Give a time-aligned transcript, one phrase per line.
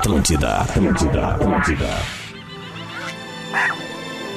[0.00, 1.88] Atlântida, Atlântida, Atlântida.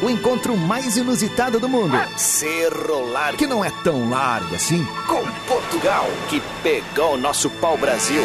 [0.01, 1.97] O encontro mais inusitado do mundo.
[2.17, 3.37] Cerro Largo.
[3.37, 4.85] Que não é tão largo assim.
[5.07, 8.21] Com Portugal, que pegou o nosso pau-brasil.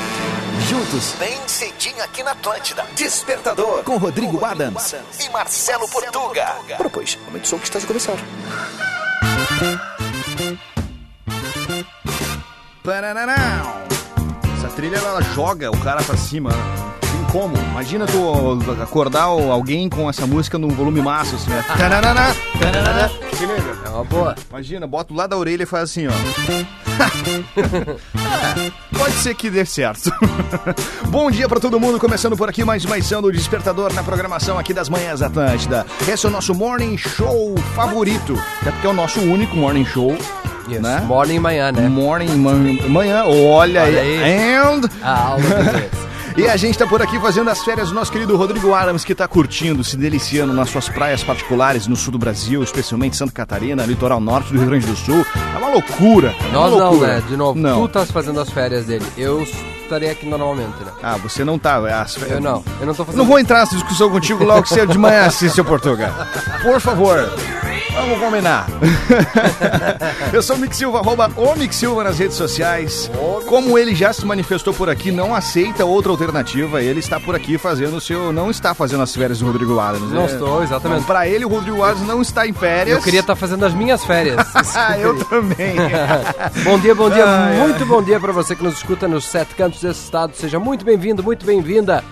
[0.69, 1.15] Juntos.
[1.21, 2.85] Bem cedinho aqui na Atlântida.
[2.97, 3.85] Despertador.
[3.85, 4.97] Com Rodrigo, Adams.
[5.21, 6.57] E Marcelo Portuga.
[6.77, 8.17] Ora, pois, aumente o som que está a começar.
[14.59, 16.51] Essa trilha ela joga o cara pra cima.
[16.51, 16.98] Tem
[17.31, 17.57] como?
[17.57, 21.65] Imagina tu acordar alguém com essa música num volume massa, assim, né?
[21.77, 23.11] Tararara, tararara.
[23.33, 23.79] Se liga.
[23.85, 24.35] É uma boa.
[24.51, 26.13] Imagina, bota lado da orelha e faz assim, ó.
[28.99, 30.11] Pode ser que dê certo.
[31.09, 34.59] Bom dia pra todo mundo, começando por aqui mais uma edição do Despertador na programação
[34.59, 35.87] aqui das Manhãs Atlântida.
[36.09, 40.17] Esse é o nosso morning show favorito, até porque é o nosso único morning show.
[40.69, 40.83] Isso.
[40.83, 41.01] Né?
[41.07, 41.89] Morning e manhã, né?
[41.89, 44.23] Morning, man- manhã, olha, Olha aí.
[44.23, 44.55] aí.
[44.57, 44.81] And...
[45.03, 45.91] A aula de inglês.
[46.39, 49.13] E a gente tá por aqui fazendo as férias do nosso querido Rodrigo Adams, que
[49.13, 53.85] tá curtindo, se deliciando nas suas praias particulares no sul do Brasil, especialmente Santa Catarina,
[53.85, 55.27] litoral norte do Rio Grande do Sul.
[55.55, 56.33] É uma loucura.
[56.41, 57.17] é uma Nós não, loucura.
[57.17, 57.23] né?
[57.27, 57.81] De novo, Não.
[57.81, 59.05] tu estás fazendo as férias dele.
[59.17, 59.43] Eu
[59.83, 60.93] estarei aqui normalmente, né?
[61.03, 61.79] Ah, você não tá.
[62.01, 62.37] As férias...
[62.37, 62.63] Eu não.
[62.81, 63.19] Eu não tô fazendo.
[63.19, 66.13] Não vou entrar nessa discussão contigo logo cedo de manhã, assim, seu Portugal.
[66.63, 67.29] Por favor.
[68.01, 68.67] Vamos combinar.
[70.33, 73.11] Eu sou o Mick Silva, arroba o Mick Silva nas redes sociais.
[73.47, 76.83] Como ele já se manifestou por aqui, não aceita outra alternativa.
[76.83, 78.33] Ele está por aqui fazendo o seu.
[78.33, 80.13] Não está fazendo as férias do Rodrigo Adams.
[80.13, 80.27] Não É.
[80.27, 81.05] estou, exatamente.
[81.05, 82.97] Pra ele, o Rodrigo Adams não está em férias.
[82.97, 84.37] Eu queria estar fazendo as minhas férias.
[84.81, 85.75] Ah, eu também.
[86.65, 87.57] bom dia, bom dia, ai.
[87.57, 90.35] muito bom dia pra você que nos escuta nos sete cantos desse estado.
[90.37, 92.05] Seja muito bem-vindo, muito bem-vinda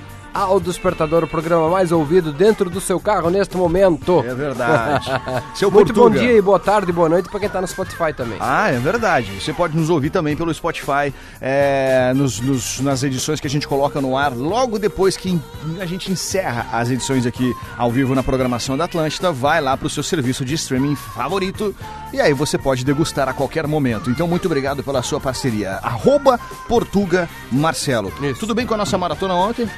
[0.43, 4.23] ao Despertador, o programa mais ouvido dentro do seu carro neste momento.
[4.27, 5.07] É verdade.
[5.55, 6.21] Seu Muito bom Portuga.
[6.21, 8.37] dia e boa tarde e boa noite pra quem tá no Spotify também.
[8.41, 9.41] Ah, é verdade.
[9.41, 13.67] Você pode nos ouvir também pelo Spotify, é, nos- nos- nas edições que a gente
[13.67, 15.41] coloca no ar logo depois que
[15.81, 19.33] a gente encerra as edições aqui ao vivo na programação da Atlântida.
[19.33, 21.75] Vai lá pro seu serviço de streaming favorito
[22.13, 24.11] e aí você pode degustar a qualquer momento.
[24.11, 25.79] Então, muito obrigado pela sua parceria.
[25.83, 28.13] Arroba Portuga Marcelo.
[28.23, 28.41] Isso.
[28.41, 29.69] Tudo bem com a nossa maratona ontem?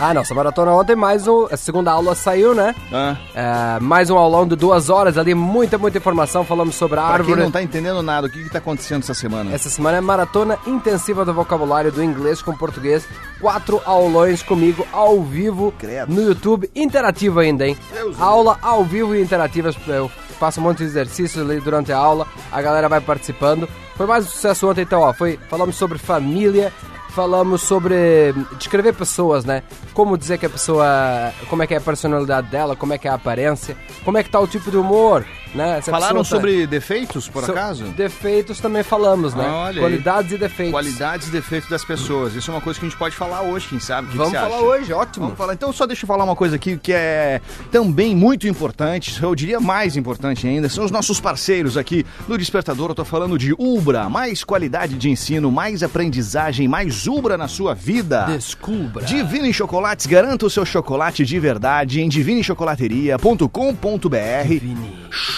[0.00, 2.72] Ah, nossa maratona ontem, mais um, a segunda aula saiu, né?
[2.92, 6.44] Ah, É, mais um aulão de duas horas ali, muita, muita informação.
[6.44, 7.42] Falamos sobre a pra quem árvore.
[7.42, 9.52] não tá entendendo nada, o que, que tá acontecendo essa semana?
[9.52, 13.08] Essa semana é maratona intensiva do vocabulário do inglês com português.
[13.40, 16.14] Quatro aulões comigo ao vivo Credo.
[16.14, 17.76] no YouTube, interativo ainda, hein?
[17.92, 19.70] Deus Aula ao vivo e interativa.
[19.88, 20.08] Eu
[20.38, 23.68] faço um monte de exercícios ali durante a aula, a galera vai participando.
[23.96, 25.12] Foi mais um sucesso ontem, então, ó.
[25.12, 26.72] Foi, falamos sobre família,
[27.08, 29.62] falamos sobre descrever pessoas, né?
[29.92, 31.32] Como dizer que a pessoa.
[31.48, 34.22] Como é que é a personalidade dela, como é que é a aparência, como é
[34.22, 35.24] que tá o tipo de humor,
[35.54, 35.78] né?
[35.78, 37.84] A Falaram tá- sobre defeitos, por So- acaso?
[37.88, 39.46] Defeitos também falamos, né?
[39.48, 39.78] Olha aí.
[39.80, 40.72] Qualidades e defeitos.
[40.72, 42.34] Qualidades e defeitos das pessoas.
[42.34, 44.08] Isso é uma coisa que a gente pode falar hoje, quem sabe?
[44.08, 44.64] Que Vamos que falar acha?
[44.64, 45.24] hoje, ótimo.
[45.26, 45.54] Vamos falar.
[45.54, 49.60] Então, só deixa eu falar uma coisa aqui que é também muito importante, eu diria
[49.60, 52.90] mais importante ainda, são os nossos parceiros aqui no Despertador.
[52.90, 57.74] Eu tô falando de Ubra, mais qualidade de ensino, mais aprendizagem, mais Ubra na sua
[57.74, 58.24] vida.
[58.26, 59.04] Descubra.
[59.04, 62.08] Divine Chocolates, garanta o seu chocolate de verdade em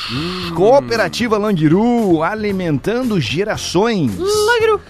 [0.09, 0.55] divinechocolateria.com.br.
[0.55, 4.13] Cooperativa Langiru, alimentando gerações.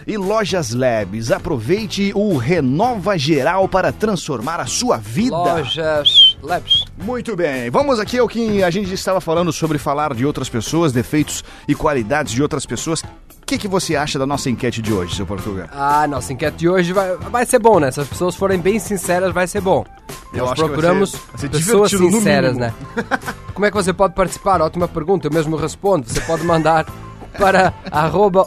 [0.07, 5.37] E Lojas Labs, aproveite o Renova Geral para transformar a sua vida.
[5.37, 6.85] Lojas Labs.
[6.99, 10.93] Muito bem, vamos aqui ao que a gente estava falando sobre falar de outras pessoas,
[10.93, 13.03] defeitos e qualidades de outras pessoas.
[13.03, 15.67] O que, que você acha da nossa enquete de hoje, seu Portugal?
[15.73, 17.91] Ah, nossa enquete de hoje vai, vai ser bom, né?
[17.91, 19.85] Se as pessoas forem bem sinceras, vai ser bom.
[20.33, 22.73] Eu Nós acho que vai procuramos ser- vai ser pessoas sinceras, né?
[23.61, 24.63] Como é que você pode participar?
[24.63, 26.09] Ótima pergunta, eu mesmo respondo.
[26.09, 26.87] Você pode mandar
[27.37, 28.47] para arroba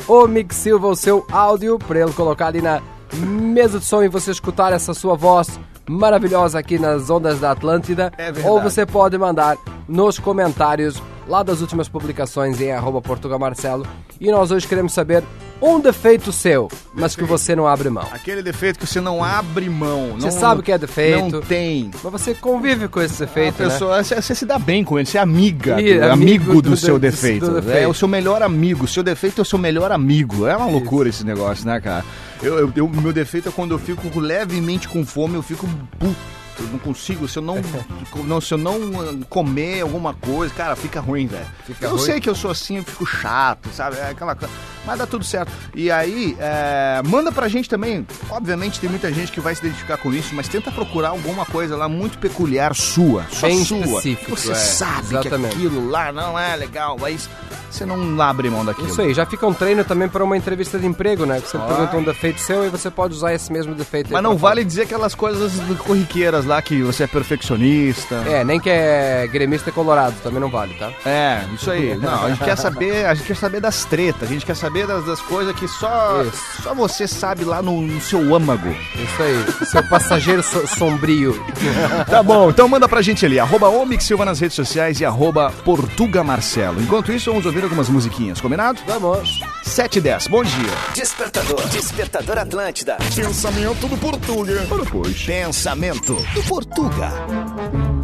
[0.49, 2.81] Silva o seu áudio, para ele colocar ali na
[3.13, 8.11] mesa de som e você escutar essa sua voz maravilhosa aqui nas ondas da Atlântida.
[8.17, 8.33] É.
[8.43, 9.55] Ou você pode mandar
[9.87, 13.85] nos comentários lá das últimas publicações em arroba Portugal Marcelo.
[14.19, 15.23] E nós hoje queremos saber
[15.61, 18.05] um defeito seu, mas que você não abre mão.
[18.11, 20.13] Aquele defeito que você não abre mão.
[20.19, 21.29] Você não- sabe que é defeito.
[21.35, 21.89] Não tem.
[22.03, 23.71] Mas você convive com esse defeito, a né?
[23.71, 26.61] pessoa, você, você se dá bem com ele, você é amiga, Ih, do- amigo amigo
[26.61, 27.45] do, do- seu do- defeito.
[27.49, 27.89] do É defeito.
[27.89, 28.83] o seu melhor amigo.
[28.83, 30.45] O seu defeito é o seu melhor amigo.
[30.45, 32.03] É uma loucura esse negócio, né, cara?
[32.41, 35.65] Eu, eu, eu- meu defeito é quando eu fico levemente com fome, eu fico
[35.97, 36.15] puto.
[36.59, 37.57] Eu não consigo, se eu não,
[38.25, 41.45] não- se eu não uh, comer alguma coisa, cara, fica ruim, velho.
[41.81, 41.99] Eu ruim?
[42.05, 43.97] sei que eu sou assim, eu fico chato, sabe?
[43.97, 44.53] É aquela coisa.
[44.85, 45.51] Mas dá tudo certo.
[45.73, 48.05] E aí, é, manda pra gente também.
[48.29, 51.75] Obviamente tem muita gente que vai se identificar com isso, mas tenta procurar alguma coisa
[51.77, 53.25] lá muito peculiar sua.
[53.31, 54.01] Só Bem sua.
[54.01, 55.55] Você é, sabe exatamente.
[55.55, 57.29] que aquilo lá não é legal, mas
[57.73, 58.87] você não abre mão daquilo.
[58.87, 61.39] Isso aí, já fica um treino também para uma entrevista de emprego, né?
[61.41, 64.07] Que você pergunta um defeito seu e você pode usar esse mesmo defeito.
[64.07, 68.15] aí Mas não vale dizer aquelas coisas corriqueiras lá que você é perfeccionista.
[68.23, 68.29] falar.
[68.37, 70.91] É, nem que é gremista colorado, também não vale, tá?
[71.05, 71.95] É, isso aí.
[72.03, 74.85] Não, a gente quer saber, a gente quer saber das tretas, a gente quer saber
[74.85, 76.61] das, das coisas que só, Isso.
[76.63, 78.69] só você sabe lá no, no seu âmago.
[78.95, 81.33] Isso aí, seu passageiro so- sombrio.
[82.09, 83.67] Tá bom, então manda pra gente ali, arroba
[83.99, 86.81] Silva nas redes sociais e arroba Portuga Marcelo.
[86.81, 88.79] Enquanto isso, vamos ouvir algumas musiquinhas, combinado?
[88.85, 89.41] Vamos.
[89.63, 90.69] 7 e 10, bom dia.
[90.93, 91.67] Despertador.
[91.69, 92.97] Despertador Atlântida.
[93.15, 94.67] Pensamento do Portuga.
[94.69, 95.23] Ora, pois.
[95.23, 97.11] Pensamento do Portuga.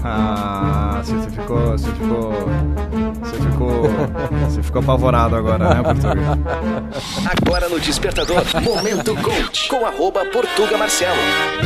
[0.03, 2.31] Ah, você você ficou, você ficou,
[3.21, 3.83] você ficou,
[4.49, 6.39] você ficou apavorado agora, né, Portuga?
[7.37, 8.43] Agora no Despertador.
[8.61, 9.67] Momento Coach.
[9.67, 11.19] Com arroba Portuga Marcelo.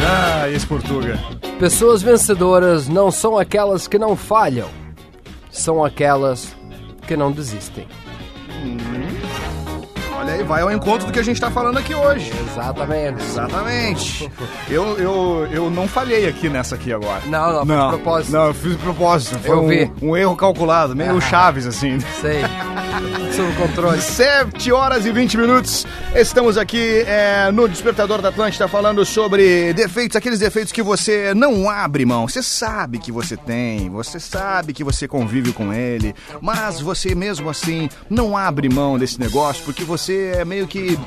[0.05, 1.19] Ah, esse Portuga.
[1.59, 4.67] Pessoas vencedoras não são aquelas que não falham,
[5.51, 6.55] são aquelas
[7.07, 7.87] que não desistem.
[10.15, 12.31] Olha aí, vai ao encontro do que a gente tá falando aqui hoje.
[12.49, 13.21] Exatamente.
[13.21, 14.31] Exatamente.
[14.69, 17.21] Eu, eu, eu não falhei aqui nessa aqui agora.
[17.25, 18.31] Não, não, de propósito.
[18.31, 19.37] Não, eu fiz de propósito.
[19.39, 19.91] Foi Eu um, vi.
[20.01, 21.99] um erro calculado, meio chaves, assim.
[22.21, 22.41] Sei.
[23.35, 23.99] Sob controle.
[23.99, 25.87] 7 horas e 20 minutos.
[26.13, 31.67] Estamos aqui é, no Despertador da Atlântida falando sobre defeitos, aqueles defeitos que você não
[31.67, 32.27] abre mão.
[32.27, 37.49] Você sabe que você tem, você sabe que você convive com ele, mas você mesmo
[37.49, 40.97] assim não abre mão desse negócio porque você é meio que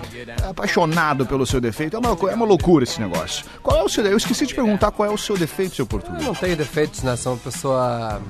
[0.48, 1.94] apaixonado pelo seu defeito.
[1.96, 3.44] É uma, é uma loucura esse negócio.
[3.62, 4.04] Qual é o seu?
[4.04, 6.24] Eu esqueci de perguntar qual é o seu defeito, seu português.
[6.24, 7.14] Não tenho defeitos, né?
[7.14, 8.20] Sou uma pessoa.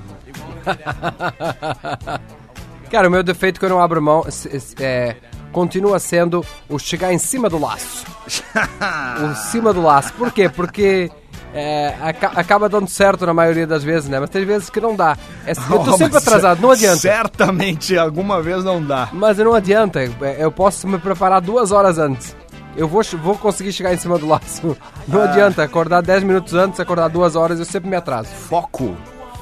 [2.90, 5.16] Cara, o meu defeito que eu não abro mão é, é,
[5.52, 8.04] continua sendo o chegar em cima do laço.
[9.30, 10.12] o cima do laço.
[10.14, 10.48] Por quê?
[10.48, 11.10] Porque
[11.52, 14.20] é, aca- acaba dando certo na maioria das vezes, né?
[14.20, 15.16] Mas tem vezes que não dá.
[15.46, 16.98] É- eu tô Oh, sempre atrasado, não adianta.
[16.98, 19.08] Certamente alguma vez não dá.
[19.12, 22.36] Mas não adianta, é, eu posso me preparar duas horas antes.
[22.76, 24.76] Eu vou, vou conseguir chegar em cima do laço.
[25.08, 28.28] Não adianta, acordar 10 minutos antes, acordar duas horas, eu sempre me atraso.
[28.28, 28.94] Foco.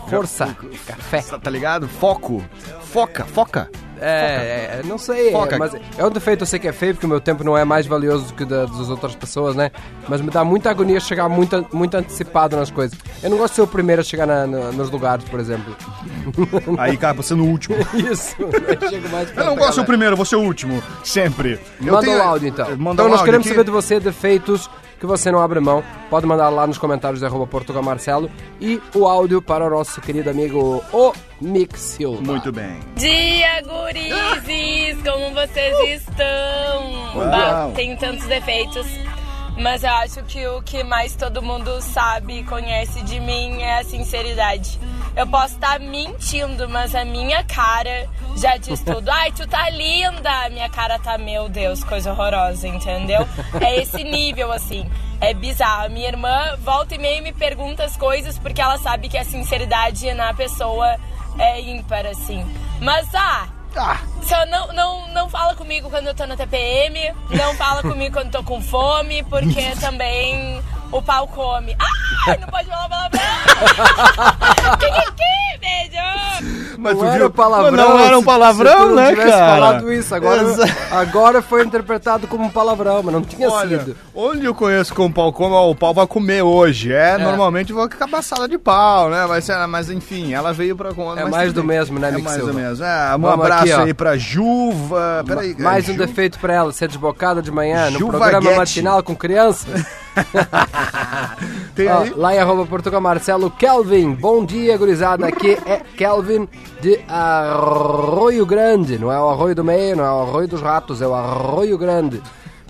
[0.08, 0.56] Força,
[0.86, 1.22] café.
[1.38, 1.88] Tá, ligado?
[1.88, 2.42] Foco.
[2.92, 3.70] Foca, foca.
[4.00, 5.54] É, é, não sei, Foca.
[5.54, 7.56] é, mas é um defeito, eu sei que é feio, porque o meu tempo não
[7.56, 9.70] é mais valioso do que o da, das outras pessoas, né?
[10.08, 12.98] Mas me dá muita agonia chegar muito, muito antecipado nas coisas.
[13.22, 15.74] Eu não gosto de ser o primeiro a chegar na- na- nos lugares, por exemplo.
[16.78, 17.76] Aí acaba sendo o último.
[17.94, 19.84] Isso, eu chego mais Eu não gosto do galera.
[19.86, 20.82] primeiro, vou ser o último.
[21.04, 21.58] Sempre.
[21.80, 22.66] Eu Manda tenho- o áudio então.
[22.76, 23.54] Manda então nós queremos aqui.
[23.54, 24.68] saber de você defeitos
[25.04, 25.84] que você não abre mão.
[26.08, 28.30] Pode mandar lá nos comentários de arroba Portugal Marcelo
[28.60, 32.22] e o áudio para o nosso querido amigo O Mix Silva.
[32.22, 32.80] Muito bem.
[32.96, 35.02] dia, gurizes!
[35.02, 37.14] Como vocês estão?
[37.16, 37.30] Uau.
[37.30, 38.86] Bah, tenho tantos defeitos,
[39.56, 43.78] mas eu acho que o que mais todo mundo sabe e conhece de mim é
[43.78, 44.78] a sinceridade.
[45.16, 49.08] Eu posso estar mentindo, mas a minha cara já diz tudo.
[49.08, 50.50] Ai, tu tá linda!
[50.50, 53.26] Minha cara tá, meu Deus, coisa horrorosa, entendeu?
[53.60, 54.90] É esse nível, assim.
[55.20, 55.88] É bizarro.
[55.90, 60.12] Minha irmã volta e meia me pergunta as coisas porque ela sabe que a sinceridade
[60.14, 60.96] na pessoa
[61.38, 62.44] é ímpar, assim.
[62.80, 63.46] Mas, ah,
[64.22, 68.30] só não, não, não fala comigo quando eu tô na TPM, não fala comigo quando
[68.30, 70.62] tô com fome, porque também
[70.98, 71.76] o pau come.
[72.28, 73.20] Ai, não pode falar palavrão!
[74.78, 76.04] que que que, beijo!
[76.76, 77.72] Mas Não era palavrão.
[77.72, 79.46] Não era um palavrão, se tu né, tivesse cara?
[79.54, 80.42] falado isso, agora,
[80.90, 83.96] agora foi interpretado como um palavrão, mas não tinha Olha, sido.
[84.14, 86.92] onde eu conheço com o pau como ó, o pau vai comer hoje.
[86.92, 89.24] É, normalmente eu vou com a cabaçada de pau, né?
[89.26, 91.20] Mas, é, mas enfim, ela veio pra conta.
[91.20, 92.52] É mas mais tudo do mesmo, né, É Mick mais Silva?
[92.52, 92.84] do mesmo.
[92.84, 95.24] É, um Vamos abraço aqui, aí pra Juva.
[95.26, 99.02] Peraí, Mais é, um Ju- defeito pra ela, ser desbocada de manhã no programa matinal
[99.02, 99.84] com crianças.
[101.74, 102.12] Tem Ó, aí?
[102.14, 105.26] lá em arroba Portugal Marcelo, Kelvin, bom dia, gurizada.
[105.26, 106.48] Aqui é Kelvin
[106.80, 108.98] de Arroio Grande.
[108.98, 111.76] Não é o Arroio do Meio, não é o Arroio dos Ratos, é o Arroio
[111.76, 112.22] Grande.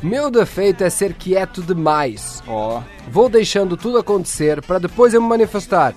[0.02, 2.42] Meu defeito é ser quieto demais.
[2.46, 2.80] Ó.
[3.08, 5.94] Vou deixando tudo acontecer para depois eu me manifestar.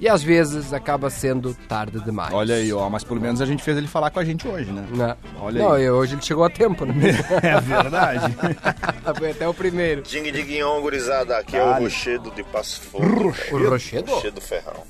[0.00, 2.32] E às vezes acaba sendo tarde demais.
[2.32, 2.88] Olha aí, ó.
[2.88, 4.86] Mas pelo menos a gente fez ele falar com a gente hoje, né?
[4.90, 5.16] Né?
[5.40, 5.84] Olha Não, aí.
[5.84, 6.94] e hoje ele chegou a tempo, né?
[7.42, 8.32] É verdade.
[9.18, 10.02] Foi até o primeiro.
[10.02, 11.80] Ding Diguinhon, gurizada, aqui é Dale.
[11.80, 13.26] o Rochedo de Passo Fundo.
[13.52, 14.12] O Rochedo?
[14.14, 14.84] Rochedo Ferrão.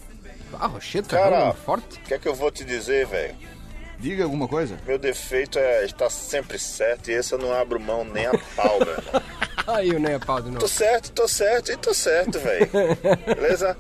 [0.61, 1.99] Ah, Rochedo, Cara, cara, forte.
[1.99, 3.35] o que é que eu vou te dizer, velho?
[3.99, 4.77] Diga alguma coisa.
[4.87, 8.79] Meu defeito é estar sempre certo e esse eu não abro mão nem a pau,
[8.79, 9.23] velho.
[9.67, 10.61] Aí o Neia Pau de novo.
[10.61, 12.69] Tô certo, tô certo e tô certo, velho.
[13.27, 13.77] Beleza?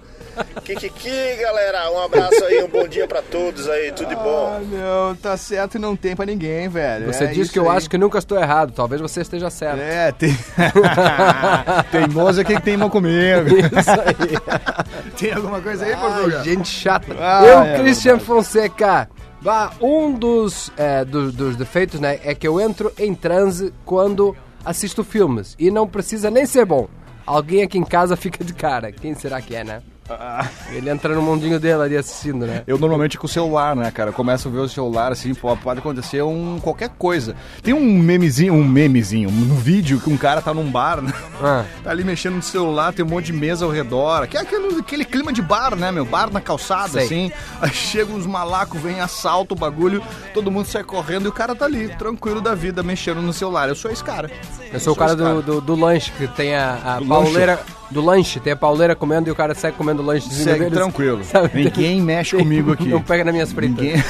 [0.64, 4.60] Kikiki, galera, um abraço aí, um bom dia pra todos aí, tudo de Ah, bom.
[4.68, 7.06] meu, tá certo e não tem pra ninguém, velho.
[7.12, 7.76] Você É diz que eu aí.
[7.76, 8.72] acho que nunca estou errado.
[8.72, 9.80] Talvez você esteja certo.
[9.80, 10.36] É, tem.
[11.90, 13.48] Teimoso é quem teima comigo.
[13.78, 14.38] Isso aí.
[15.18, 16.44] Tem alguma coisa aí, Ai, Portugal?
[16.44, 17.14] gente chata.
[17.18, 19.08] Ah, eu, é Christian Fonseca,
[19.40, 24.36] Bah, um dos, é, do- dos defeitos né, é que eu entro em transe quando
[24.64, 25.54] assisto filmes.
[25.58, 26.88] E não precisa nem ser bom.
[27.24, 28.90] Alguém aqui em casa fica de cara.
[28.90, 29.80] Quem será que é, né?
[30.72, 32.62] Ele entra no mundinho dele ali assistindo, né?
[32.66, 34.10] Eu normalmente com o celular, né, cara?
[34.10, 37.34] Eu começo a ver o celular, assim, pô, pode acontecer um qualquer coisa.
[37.62, 41.12] Tem um memezinho, um memezinho, um vídeo que um cara tá num bar, né?
[41.42, 41.64] Ah.
[41.82, 44.26] Tá ali mexendo no celular, tem um monte de mesa ao redor.
[44.26, 46.04] Que é aquele, aquele clima de bar, né, meu?
[46.04, 47.04] Bar na calçada, Sei.
[47.04, 47.32] assim.
[47.60, 50.02] Aí chegam uns malacos, vem assalta o bagulho,
[50.34, 53.68] todo mundo sai correndo e o cara tá ali, tranquilo da vida, mexendo no celular.
[53.68, 54.30] Eu sou esse cara.
[54.72, 57.60] Eu sou o cara do, do, do lanche, que tem a, a pauleira.
[57.90, 60.28] Do lanche, tem a pauleira comendo e o cara segue comendo o lanche.
[60.32, 61.24] Segue tranquilo.
[61.24, 61.64] Sabe?
[61.64, 62.88] Ninguém mexe comigo aqui.
[62.88, 63.76] Não pega nas minhas fritas.
[63.76, 64.04] Ninguém...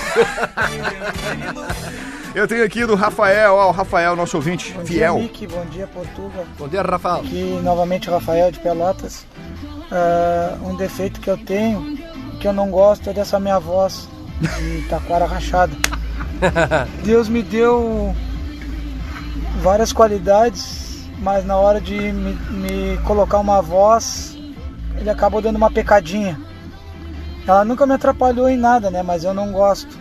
[2.35, 5.14] Eu tenho aqui do Rafael, ó, o Rafael, nosso ouvinte, Bom fiel.
[5.14, 5.47] dia, Mick.
[5.49, 6.44] Bom dia, Portuga.
[6.56, 7.16] Bom dia, Rafael.
[7.16, 9.26] Aqui novamente Rafael de Pelotas.
[9.90, 11.99] Ah, um defeito que eu tenho,
[12.38, 14.08] que eu não gosto, é dessa minha voz
[14.40, 15.73] de taquara rachada.
[17.02, 18.14] Deus me deu
[19.61, 20.88] várias qualidades,
[21.20, 24.37] mas na hora de me, me colocar uma voz,
[24.98, 26.40] ele acabou dando uma pecadinha.
[27.46, 29.02] Ela nunca me atrapalhou em nada, né?
[29.02, 29.96] Mas eu não gosto.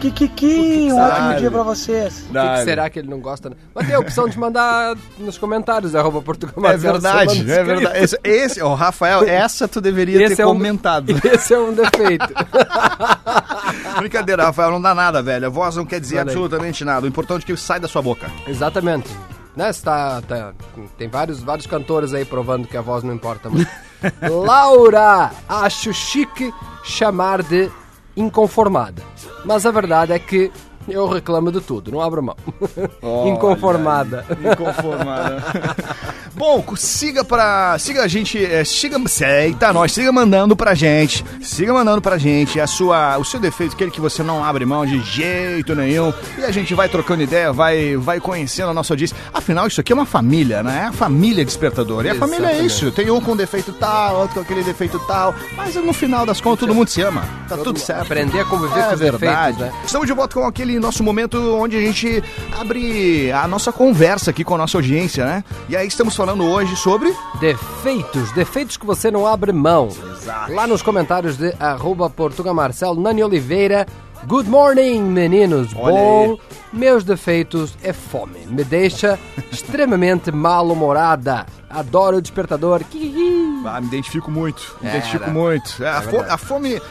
[0.00, 2.26] Kikiki, um ótimo dia pra vocês.
[2.28, 3.48] O que, que será que ele não gosta?
[3.48, 3.56] né?
[3.74, 7.98] Mas tem a opção de mandar nos comentários, arroba Portugal É verdade, é verdade.
[7.98, 11.10] Esse, esse ó, Rafael, essa tu deveria Esse ter é um- comentado.
[11.24, 12.26] Esse é um defeito.
[13.98, 15.46] Brincadeira, Rafael, não dá nada, velho.
[15.46, 16.28] A voz não quer dizer Olha aí.
[16.28, 17.06] absolutamente nada.
[17.06, 18.30] O importante é que sai da sua boca.
[18.46, 19.08] Exatamente.
[19.56, 20.52] Né, tá, tá-
[20.98, 23.70] tem vários, vários cantores aí provando que a voz não importa muito.
[24.44, 26.52] Laura, acho chique
[26.84, 27.70] chamar de
[28.14, 29.02] inconformada.
[29.44, 30.52] Mas a verdade é que
[30.88, 32.36] eu reclamo de tudo, não abro mão.
[33.26, 34.24] inconformada.
[34.52, 35.42] Inconformada.
[36.34, 37.78] Bom, siga pra.
[37.78, 38.44] Siga a gente.
[38.44, 38.98] É, siga.
[39.40, 39.92] Eita, nós.
[39.92, 41.24] Siga mandando pra gente.
[41.40, 44.84] Siga mandando pra gente a sua, o seu defeito, aquele que você não abre mão
[44.84, 46.12] de jeito nenhum.
[46.38, 49.16] E a gente vai trocando ideia, vai, vai conhecendo a nossa audiência.
[49.32, 50.82] Afinal, isso aqui é uma família, né?
[50.84, 52.04] É a família despertador.
[52.04, 52.90] E a família é isso.
[52.92, 55.34] Tem um com defeito tal, outro com aquele defeito tal.
[55.56, 57.24] Mas no final das contas, todo mundo se ama.
[57.48, 58.02] Tá tudo certo.
[58.02, 59.56] Aprender a conviver com É os verdade.
[59.56, 59.82] defeitos, né?
[59.86, 62.22] Estamos de volta com aquele nosso momento onde a gente
[62.58, 65.44] abre a nossa conversa aqui com a nossa audiência, né?
[65.68, 67.14] E aí estamos falando hoje sobre.
[67.40, 69.88] Defeitos, defeitos que você não abre mão.
[69.88, 70.52] Exato.
[70.52, 73.86] Lá nos comentários de arroba Portuga Marcelo, Nani Oliveira.
[74.26, 75.68] Good morning, meninos.
[75.76, 76.38] Olha Bom, aí.
[76.72, 78.40] meus defeitos é fome.
[78.48, 79.18] Me deixa
[79.52, 81.46] extremamente mal-humorada.
[81.70, 82.82] Adoro o despertador.
[82.90, 83.45] Quihihi.
[83.64, 84.76] Ah, me identifico muito.
[84.80, 84.98] Me Era.
[84.98, 85.82] identifico muito.
[85.82, 86.32] É, a, fome, verdade.
[86.34, 86.82] a fome.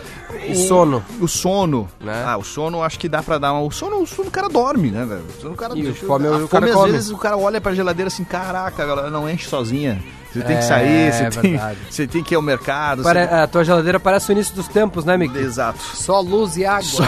[0.50, 1.06] O- sono.
[1.22, 1.88] O sono.
[2.00, 2.24] Né?
[2.26, 3.62] Ah, o sono acho que dá pra dar uma.
[3.62, 5.24] O sono, o sono o cara dorme, né, velho?
[5.38, 6.92] O sono o cara E deixa- fome, a o fome cara às come.
[6.92, 10.02] vezes o cara olha pra geladeira assim, caraca, ela não enche sozinha.
[10.34, 13.04] Você tem É, que sair, você, é tem, você tem que ir ao mercado.
[13.04, 15.38] Pare- você- A tua geladeira parece o início dos tempos, né, Miki?
[15.38, 15.80] Exato.
[15.80, 16.84] Só luz e água.
[16.84, 17.04] Só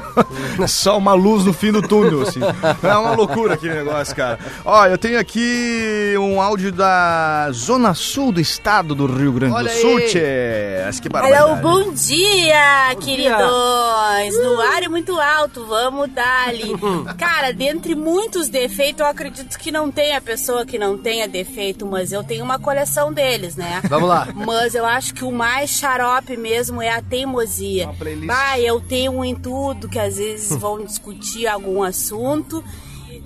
[0.96, 2.40] uma luz no fim do túnel, assim.
[2.82, 4.38] É uma loucura aquele negócio, cara.
[4.64, 9.72] Ó, eu tenho aqui um áudio da Zona Sul do estado do Rio Grande Olha
[9.72, 10.06] do Sul, aí.
[10.08, 10.82] tchê.
[11.02, 11.62] Que Alô, barbaridade.
[11.62, 14.38] bom dia, queridões!
[14.38, 16.72] No ar é muito alto, vamos dar-lhe.
[17.18, 22.12] Cara, dentre muitos defeitos, eu acredito que não tenha pessoa que não tenha defeito, mas
[22.12, 23.80] eu tenho uma coleção deles, né?
[23.88, 24.28] Vamos lá.
[24.34, 27.84] Mas eu acho que o mais xarope mesmo é a teimosia.
[27.86, 28.26] Uma playlist.
[28.26, 32.64] Bah, eu tenho em tudo que às vezes vão discutir algum assunto.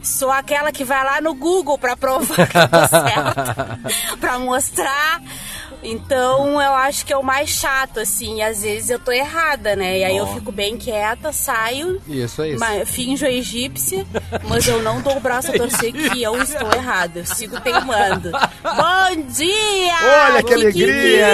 [0.03, 3.81] Sou aquela que vai lá no Google pra provar que eu tô certa,
[4.21, 5.23] pra mostrar.
[5.83, 8.39] Então eu acho que é o mais chato, assim.
[8.39, 9.99] E às vezes eu tô errada, né?
[9.99, 12.61] E aí eu fico bem quieta, saio, Isso é isso.
[12.61, 14.05] ma- finjo a egípcia,
[14.49, 17.21] mas eu não dou o braço a torcer que eu estou errada.
[17.21, 18.31] Eu sigo teimando.
[18.33, 20.27] Bom dia!
[20.31, 21.27] Olha que alegria!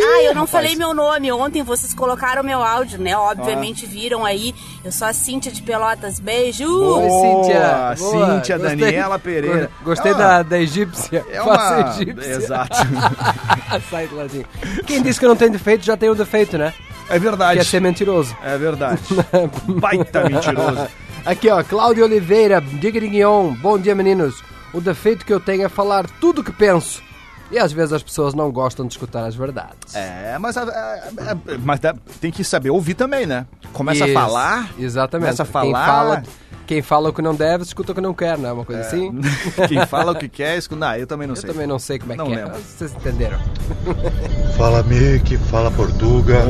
[0.00, 1.30] Ah, eu não falei meu nome.
[1.32, 3.16] Ontem vocês colocaram meu áudio, né?
[3.16, 4.54] Obviamente viram aí.
[4.84, 6.18] Eu sou a Cíntia de Pelotas.
[6.18, 6.64] Beijo!
[6.64, 7.94] Oi, Boa, Cíntia.
[7.98, 8.34] Boa.
[8.36, 8.76] Cíntia Gostei.
[8.76, 9.70] Daniela Pereira.
[9.82, 11.24] Gostei Ah, da, da egípcia.
[11.30, 11.94] É uma.
[11.98, 12.30] egípcia.
[12.32, 12.76] Exato.
[13.98, 14.46] Sai do ladinho.
[14.86, 16.72] Quem disse que não tem defeito já tem o defeito, né?
[17.10, 17.54] É verdade.
[17.54, 18.36] Que é ser mentiroso.
[18.44, 19.00] É verdade.
[19.66, 20.86] Baita mentiroso.
[21.24, 23.54] Aqui, ó, Cláudio Oliveira, Digriguion.
[23.54, 24.40] Bom dia, meninos.
[24.72, 27.02] O defeito que eu tenho é falar tudo o que penso.
[27.50, 29.94] E às vezes as pessoas não gostam de escutar as verdades.
[29.94, 31.80] É, mas, a- a- a- mas
[32.20, 33.46] tem que saber ouvir também, né?
[33.72, 34.70] Começa Isso, a falar.
[34.78, 35.24] Exatamente.
[35.26, 35.86] Começa a Quem falar.
[35.86, 36.22] fala,
[36.66, 38.52] quem fala o que não deve, escuta o que não quer, né?
[38.52, 39.18] Uma coisa assim.
[39.66, 40.78] Quem fala o que quer, escuta.
[40.78, 41.50] Não, eu também não Eu sei.
[41.50, 42.54] também não sei como é Não que lembro.
[42.54, 42.58] é.
[42.58, 43.38] Vocês entenderam.
[44.58, 46.42] Fala Mick, fala Portuga.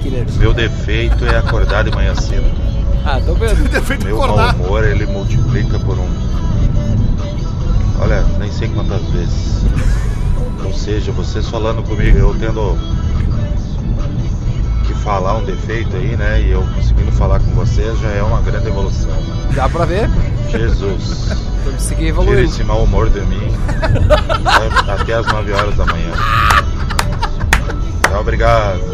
[0.00, 0.38] Que energia.
[0.38, 2.44] Meu defeito é acordar de manhã cedo.
[3.04, 3.66] Ah, tô vendo.
[3.70, 6.08] Defeito Meu mau humor ele multiplica por um.
[8.00, 9.64] Olha, nem sei quantas vezes.
[10.64, 12.76] Ou seja, vocês falando comigo, eu tendo
[14.86, 16.42] que falar um defeito aí, né?
[16.42, 19.12] E eu conseguindo falar com vocês já é uma grande evolução.
[19.54, 20.08] Dá pra ver?
[20.50, 21.32] Jesus.
[21.64, 23.50] Que seguir Tira esse mau humor de mim.
[24.86, 26.12] Até as 9 horas da manhã.
[28.20, 28.93] Obrigado.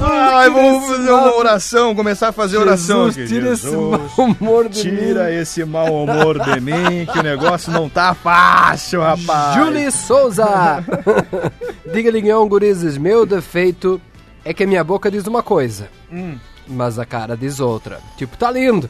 [0.00, 3.26] Ai, vamos fazer uma oração, começar a fazer oração Jesus, aqui.
[3.34, 5.34] tira esse Jesus, mau humor de Tira mim.
[5.36, 9.54] esse mau humor de mim, que o negócio não tá fácil, rapaz.
[9.56, 10.84] Julie Souza!
[11.92, 14.00] Diga Linhão Gurizes, meu defeito
[14.44, 16.36] é que a minha boca diz uma coisa, Hum.
[16.68, 17.98] mas a cara diz outra.
[18.16, 18.88] Tipo, tá lindo.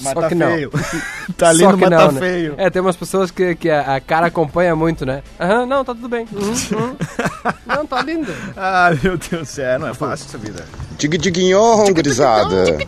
[0.00, 0.48] Mas Só tá que não.
[0.48, 0.70] feio.
[1.36, 2.20] tá Só lindo, que mas não, tá né?
[2.20, 2.54] feio.
[2.58, 5.22] É, tem umas pessoas que, que a, a cara acompanha muito, né?
[5.40, 6.26] Aham, não, tá tudo bem.
[6.32, 6.48] Uhum,
[6.78, 6.96] uhum.
[7.66, 8.32] Não, tá lindo.
[8.56, 10.64] Ah, meu Deus do céu, não é fácil essa vida.
[10.98, 12.78] Dig diguinhon, gurizada.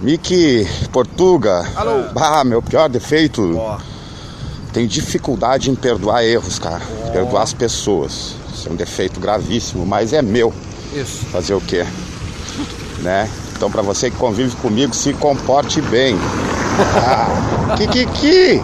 [0.00, 1.64] Miki Portuga.
[1.76, 2.04] Alô.
[2.16, 3.60] Ah, meu pior defeito.
[4.72, 6.82] Tenho dificuldade em perdoar erros, cara.
[7.12, 8.34] Perdoar as pessoas.
[8.52, 10.52] Isso é um defeito gravíssimo, mas é meu.
[10.92, 11.24] Isso.
[11.26, 11.86] Fazer o quê?
[13.00, 13.28] Né?
[13.62, 16.16] Então, pra você que convive comigo, se comporte bem.
[16.96, 18.60] Ah, que, que, que?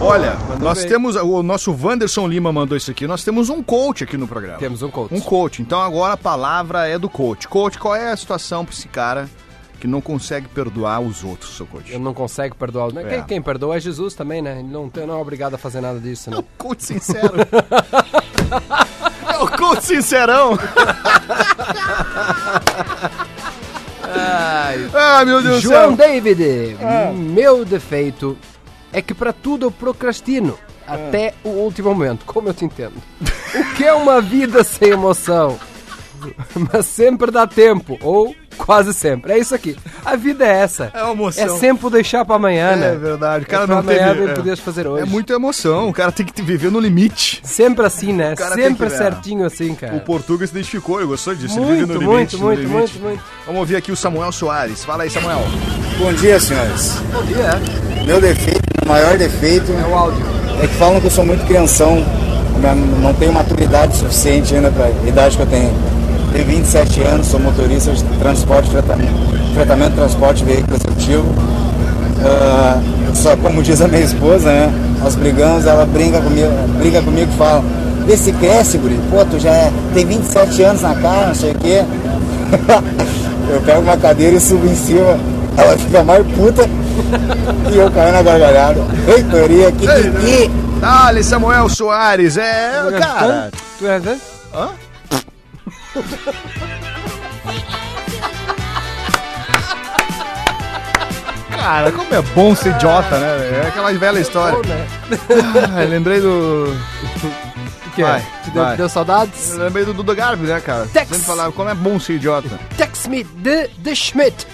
[0.00, 0.88] Olha, nós bem.
[0.88, 1.14] temos.
[1.14, 3.06] O nosso Wanderson Lima mandou isso aqui.
[3.06, 4.56] Nós temos um coach aqui no programa.
[4.56, 5.14] Temos um coach.
[5.14, 5.60] Um coach.
[5.60, 7.46] Então agora a palavra é do coach.
[7.46, 9.28] Coach, qual é a situação pra esse cara
[9.78, 11.92] que não consegue perdoar os outros, seu coach?
[11.92, 12.94] Ele não consegue perdoar.
[12.94, 13.02] Né?
[13.02, 13.08] É.
[13.08, 14.60] Quem, quem perdoa é Jesus também, né?
[14.60, 16.42] Ele não, tem- não é obrigado a fazer nada disso, né?
[16.56, 17.34] Coach sincero.
[19.34, 20.58] é o coach sincerão.
[24.94, 26.08] Ah, meu Deus do João céu.
[26.08, 27.12] David, Ah.
[27.14, 28.36] meu defeito
[28.92, 30.58] é que pra tudo eu procrastino.
[30.86, 30.94] Ah.
[30.94, 32.94] Até o último momento, como eu te entendo.
[33.54, 35.58] O que é uma vida sem emoção?
[36.72, 39.32] Mas sempre dá tempo, ou quase sempre.
[39.32, 39.76] É isso aqui.
[40.04, 40.90] A vida é essa.
[40.94, 41.44] É uma emoção.
[41.56, 42.92] É sempre o deixar pra amanhã, né?
[42.92, 43.44] É verdade.
[43.44, 44.00] O cara é pra não teve.
[44.00, 44.30] amanhã é.
[44.30, 44.34] é.
[44.34, 45.02] poder fazer hoje.
[45.02, 45.88] É muita emoção.
[45.88, 47.40] O cara tem que viver no limite.
[47.44, 48.34] Sempre assim, né?
[48.54, 49.94] Sempre que- certinho assim, cara.
[49.96, 51.58] O Portuga se identificou, ele gostou disso.
[51.58, 52.78] ele Muito, vive no muito, limite, no muito, limite.
[52.78, 53.22] muito, muito.
[53.46, 54.84] Vamos ouvir aqui o Samuel Soares.
[54.84, 55.40] Fala aí, Samuel.
[55.98, 56.96] Bom dia, senhores.
[57.12, 57.50] Bom dia.
[58.06, 60.24] Meu defeito, meu maior defeito É o áudio.
[60.62, 62.04] é que falam que eu sou muito crianção,
[63.02, 65.72] não tenho maturidade suficiente ainda para a idade que eu tenho.
[66.32, 69.12] Tenho 27 anos, sou motorista de transporte, fretamento,
[69.54, 71.34] fretamento transporte veículo executivo.
[72.24, 72.80] Ah,
[73.14, 74.72] só como diz a minha esposa, né?
[75.02, 77.64] Nós brigamos, ela brinca comigo, briga comigo e fala,
[78.06, 79.00] vê se cresce, guri.
[79.10, 81.84] Pô, tu já é- tem 27 anos na cara, não sei o quê.
[83.50, 85.18] eu pego uma cadeira e subo em cima,
[85.56, 86.68] ela fica mais puta
[87.72, 88.80] e eu caio na gargalhada.
[89.06, 90.50] Reitoria, que que?
[90.80, 92.36] Dale, Samuel Soares.
[92.36, 93.50] É, cara.
[93.78, 94.18] Tu é, né?
[94.54, 94.68] Hã?
[101.56, 103.36] Cara, como é bom ser idiota, né?
[103.38, 103.56] velho?
[103.56, 104.56] É aquela velha história.
[104.58, 104.86] Bom, né?
[105.76, 106.74] Ah, lembrei do.
[107.86, 108.44] O que Vai, é?
[108.44, 108.76] Te deu, vai.
[108.76, 109.50] deu saudades?
[109.52, 110.86] Eu lembrei do Duda Garbi, né, cara?
[110.86, 111.08] Tex.
[111.08, 112.48] Sempre falava como é bom ser idiota.
[112.76, 114.46] Tex me de, de Schmidt.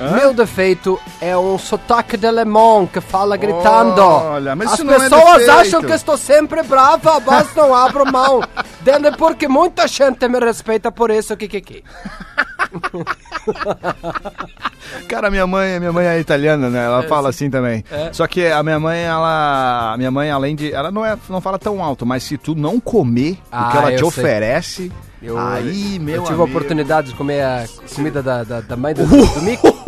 [0.00, 0.10] Hã?
[0.16, 4.00] Meu defeito é um sotaque de alemão que fala gritando.
[4.02, 5.50] Olha, mas As isso não é pessoas defeito.
[5.52, 8.40] acham que estou sempre brava, mas não abro mão.
[8.82, 11.82] Dele porque muita gente me respeita por isso, que.
[15.08, 16.84] Cara, minha mãe, minha mãe é italiana, né?
[16.84, 17.84] Ela fala assim também.
[17.90, 18.12] É.
[18.12, 21.40] Só que a minha mãe, ela, a minha mãe além de, ela não é, não
[21.40, 24.24] fala tão alto, mas se tu não comer o Ah, que ela eu te sei.
[24.24, 26.50] oferece, Eu, aí, meu eu tive a amigo.
[26.58, 29.68] oportunidade de comer a comida da, da, da mãe do, do Mico.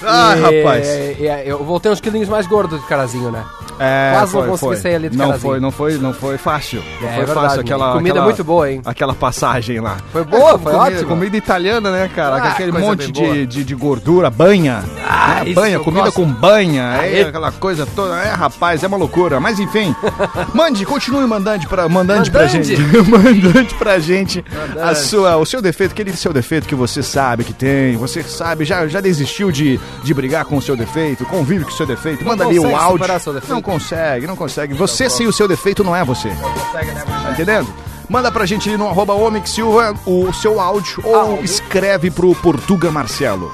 [0.00, 0.86] Ah, E- rapaz.
[0.86, 3.44] e- e- eu voltei uns quilinhos mais gordo de carazinho, né?
[3.78, 4.76] É, Quase foi, não consegui foi.
[4.82, 5.50] sair ali de não carazinho.
[5.50, 6.82] foi, não foi, não foi fácil.
[7.00, 8.80] Não É, foi é fácil verdade, aquela comida aquela- muito boa, hein?
[8.84, 9.96] Aquela passagem lá.
[10.12, 11.08] Foi boa, foi comida, ótimo.
[11.08, 12.36] Comida italiana, né, cara?
[12.36, 13.34] Ah, Aquele coisa monte bem boa.
[13.34, 14.82] de, de, de gordura, banha.
[15.08, 15.42] Ah, né?
[15.46, 16.16] isso banha, eu comida gosto.
[16.16, 17.20] com banha, é, Aê.
[17.22, 18.14] aquela coisa toda.
[18.20, 19.38] É, rapaz, é uma loucura.
[19.40, 19.94] Mas enfim,
[20.54, 22.76] mande, continue mandando pra, mandando pra Mandande.
[22.76, 22.82] gente.
[23.08, 24.44] mandando pra gente
[24.82, 27.96] a sua, o seu defeito, aquele seu defeito que você sabe que tem.
[27.96, 31.74] Você sabe, já, já desistiu de, de brigar com o seu defeito, convive com o
[31.74, 32.24] seu defeito.
[32.24, 32.98] Manda ali o consegue áudio.
[32.98, 33.52] superar seu defeito?
[33.52, 34.72] Não consegue, não consegue.
[34.72, 36.30] Você sem o seu defeito não é você.
[36.72, 37.68] Tá entendendo?
[38.08, 39.12] Manda pra gente ali no arroba
[39.44, 43.52] Silva o seu áudio ou escreve pro Portuga Marcelo.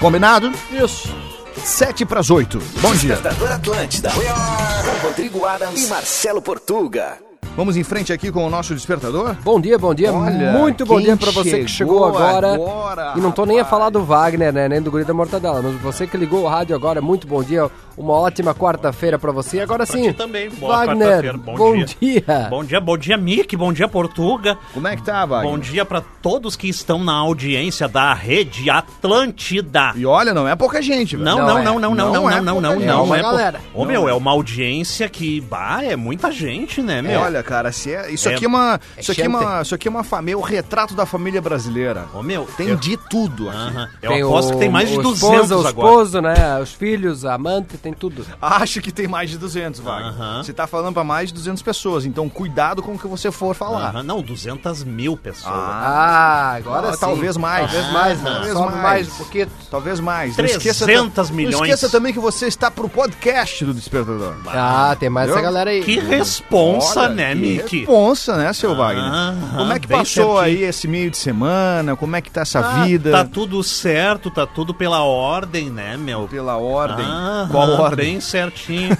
[0.00, 0.50] Combinado?
[0.70, 1.14] Isso.
[1.62, 2.58] Sete pras oito.
[2.80, 3.16] Bom dia.
[3.16, 4.10] Despertador Atlântida.
[4.10, 7.18] Com Rodrigo Adams e Marcelo Portuga.
[7.58, 9.34] Vamos em frente aqui com o nosso despertador?
[9.42, 10.12] Bom dia, bom dia.
[10.12, 12.54] Olha, Muito bom dia pra você que chegou agora.
[12.54, 14.68] agora, e não tô nem a falar do Wagner, né?
[14.68, 15.60] Nem do Guri da Mortadela.
[15.60, 17.68] Mas você que ligou o rádio agora, muito bom dia.
[17.98, 19.60] Uma ótima quarta-feira pra você.
[19.60, 20.48] Agora Pra sim, ti também.
[20.50, 21.38] Boa Wagner, quarta-feira.
[21.38, 21.84] bom, dia.
[22.00, 22.46] dia.
[22.48, 23.56] Bom dia, bom dia, Mick.
[23.56, 24.56] Bom dia, Portuga.
[24.72, 25.50] Como é que tá, Wagner?
[25.50, 29.92] Bom dia pra todos que estão na audiência da Rede Atlântida.
[29.96, 31.24] E olha, não é pouca gente, velho.
[31.28, 31.64] Não, Não não, é.
[31.64, 32.98] não, não, não, não, Não é não, não, pouca não.
[32.98, 33.60] É uma é galera.
[33.74, 37.20] Ô, meu, é uma audiência que, bah, é muita gente, né, meu?
[37.20, 39.74] Olha, cara, se é- isso É- aqui é uma, é isso aqui é uma, isso
[39.74, 42.04] aqui é uma família, o retrato da família brasileira.
[42.14, 43.88] Ô, meu, Tem eu- de tudo aqui.
[44.02, 45.88] Eu Tem aposto o- que tem mais de o 200 esposa, o agora.
[45.88, 46.58] esposo, né?
[46.62, 48.24] Os filhos, a amante, tem tudo.
[48.40, 50.12] Acho que tem mais de 200, Wagner.
[50.12, 50.42] Aham.
[50.42, 53.54] Você tá falando pra mais de 200 pessoas, então cuidado com o que você for
[53.54, 53.90] falar.
[53.90, 55.52] Aham, Não, 200 mil pessoas.
[55.54, 57.00] Ah, agora Ah, sim.
[57.00, 57.70] talvez mais.
[57.70, 58.30] Talvez mais, né?
[58.30, 58.82] Talvez Sobe mais.
[58.82, 59.48] mais um pouquinho.
[59.70, 60.36] Talvez mais.
[60.36, 61.62] 300 Não milhões.
[61.62, 64.34] esqueça também que você está pro podcast do Despertador.
[64.48, 65.52] Ah, tem mais essa Entendeu?
[65.52, 65.82] galera aí.
[65.82, 67.78] Que responsa, Olha, né, que Mickey?
[67.80, 69.04] Responsa, né, seu Wagner?
[69.04, 70.38] Aham, Como é que bem passou certinho.
[70.38, 71.96] aí esse meio de semana?
[71.96, 73.10] Como é que tá essa Ah, vida?
[73.10, 76.26] Tá tudo certo, tá tudo pela ordem, né, meu?
[76.28, 77.04] Pela ordem.
[77.04, 78.12] Aham, Qual ordem?
[78.12, 78.96] Bem certinho.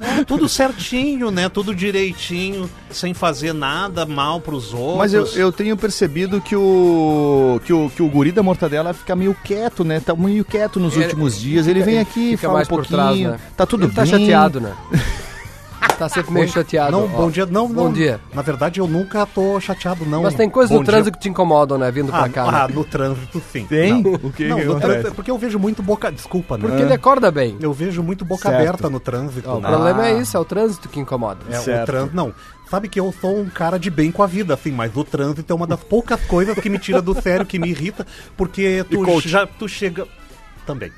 [0.00, 1.48] É, tudo certinho, né?
[1.48, 4.98] Tudo direitinho, sem fazer nada mal pros outros.
[4.98, 9.14] Mas eu, eu tenho percebido que o, que o que o guri da mortadela fica
[9.16, 10.00] meio quieto, né?
[10.00, 11.66] Tá meio quieto nos Ele- últimos dias.
[11.66, 12.98] Ele vem aqui, Fica fala mais um por pouquinho.
[12.98, 13.40] trás, né?
[13.56, 14.10] Tá tudo Ele tá bem.
[14.10, 14.72] chateado, né?
[16.00, 16.92] tá sempre meio chateado.
[16.92, 17.08] Não, ó.
[17.08, 17.92] bom dia, não, Bom não.
[17.92, 18.20] dia.
[18.34, 20.22] Na verdade, eu nunca tô chateado, não.
[20.22, 20.92] Mas tem coisas Bom no dia.
[20.94, 21.90] trânsito que te incomodam, né?
[21.90, 22.44] Vindo Ah, pra cá.
[22.44, 22.74] ah, né?
[22.74, 23.66] no trânsito, sim.
[23.66, 24.02] Tem?
[24.02, 24.92] Não, O que não que no acontece?
[24.92, 26.10] trânsito, porque eu vejo muito boca...
[26.10, 26.66] Desculpa, né?
[26.66, 27.56] Porque ele acorda bem.
[27.60, 28.60] Eu vejo muito boca Certo.
[28.60, 29.48] aberta no trânsito.
[29.48, 29.68] Ó, o né?
[29.68, 31.40] problema é isso, é o trânsito que incomoda.
[31.50, 31.86] É, o Certo.
[31.86, 32.16] trânsito.
[32.16, 32.32] Não,
[32.70, 35.52] sabe que eu sou um cara de bem com a vida, assim, mas o trânsito
[35.52, 39.02] é uma das poucas coisas que me tira do sério, que me irrita, porque tu
[39.04, 39.28] coach?
[39.28, 40.06] já tu chega.
[40.66, 40.92] Também.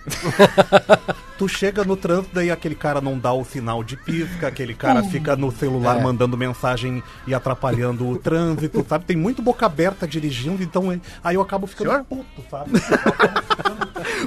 [1.39, 5.03] tu chega no trânsito, daí aquele cara não dá o sinal de pisca, aquele cara
[5.05, 6.03] fica no celular É.
[6.03, 9.05] mandando mensagem e atrapalhando o trânsito, sabe?
[9.07, 12.05] Tem muito boca aberta dirigindo, então aí eu acabo ficando Senhor?
[12.05, 12.71] puto, sabe?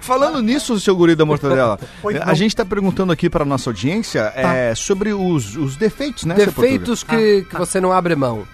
[0.02, 2.36] Falando nisso, seu guri da mortadela, Pois a não.
[2.36, 7.44] gente tá perguntando aqui pra nossa audiência é, sobre os, os defeitos, né, Defeitos que,
[7.44, 8.46] que você não abre mão.